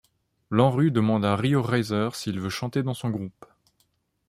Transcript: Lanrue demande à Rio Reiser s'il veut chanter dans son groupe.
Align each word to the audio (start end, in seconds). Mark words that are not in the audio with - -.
Lanrue 0.49 0.89
demande 0.89 1.23
à 1.25 1.35
Rio 1.35 1.61
Reiser 1.61 2.09
s'il 2.13 2.39
veut 2.39 2.49
chanter 2.49 2.81
dans 2.81 2.95
son 2.95 3.11
groupe. 3.11 3.45